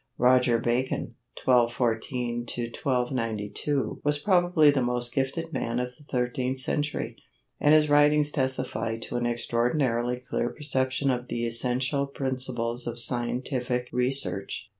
Roger 0.17 0.57
Bacon 0.57 1.13
(1214 1.45 2.37
1292) 2.39 4.01
was 4.03 4.17
probably 4.17 4.71
the 4.71 4.81
most 4.81 5.13
gifted 5.13 5.53
man 5.53 5.77
of 5.79 5.89
the 5.95 6.03
thirteenth 6.05 6.59
century, 6.59 7.17
and 7.59 7.75
his 7.75 7.87
writings 7.87 8.31
testify 8.31 8.97
to 8.97 9.15
an 9.15 9.27
extraordinarily 9.27 10.17
clear 10.17 10.49
perception 10.49 11.11
of 11.11 11.27
the 11.27 11.45
essential 11.45 12.07
principles 12.07 12.87
of 12.87 12.99
scientific 12.99 13.89
research. 13.93 14.69